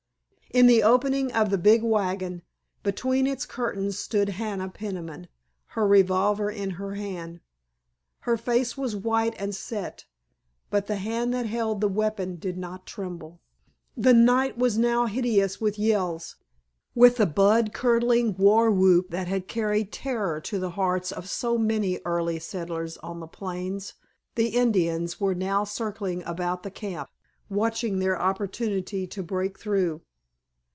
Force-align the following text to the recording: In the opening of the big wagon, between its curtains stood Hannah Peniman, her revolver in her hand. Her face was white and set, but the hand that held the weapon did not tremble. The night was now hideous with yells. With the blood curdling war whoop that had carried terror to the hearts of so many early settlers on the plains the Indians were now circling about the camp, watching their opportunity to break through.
In 0.53 0.67
the 0.67 0.83
opening 0.83 1.31
of 1.31 1.49
the 1.49 1.57
big 1.57 1.81
wagon, 1.81 2.41
between 2.83 3.25
its 3.25 3.45
curtains 3.45 3.97
stood 3.97 4.27
Hannah 4.27 4.67
Peniman, 4.67 5.29
her 5.67 5.87
revolver 5.87 6.49
in 6.51 6.71
her 6.71 6.95
hand. 6.95 7.39
Her 8.23 8.35
face 8.35 8.77
was 8.77 8.93
white 8.93 9.33
and 9.39 9.55
set, 9.55 10.03
but 10.69 10.87
the 10.87 10.97
hand 10.97 11.33
that 11.33 11.45
held 11.45 11.79
the 11.79 11.87
weapon 11.87 12.35
did 12.35 12.57
not 12.57 12.85
tremble. 12.85 13.39
The 13.95 14.13
night 14.13 14.57
was 14.57 14.77
now 14.77 15.05
hideous 15.05 15.61
with 15.61 15.79
yells. 15.79 16.35
With 16.93 17.15
the 17.15 17.25
blood 17.25 17.71
curdling 17.73 18.35
war 18.35 18.69
whoop 18.69 19.09
that 19.11 19.27
had 19.29 19.47
carried 19.47 19.93
terror 19.93 20.41
to 20.41 20.59
the 20.59 20.71
hearts 20.71 21.13
of 21.13 21.29
so 21.29 21.57
many 21.57 22.01
early 22.03 22.39
settlers 22.39 22.97
on 22.97 23.21
the 23.21 23.25
plains 23.27 23.93
the 24.35 24.47
Indians 24.49 25.17
were 25.17 25.33
now 25.33 25.63
circling 25.63 26.21
about 26.25 26.63
the 26.63 26.71
camp, 26.71 27.07
watching 27.49 27.99
their 27.99 28.21
opportunity 28.21 29.07
to 29.07 29.23
break 29.23 29.57
through. 29.57 30.01